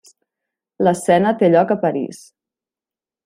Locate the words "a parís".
1.75-2.23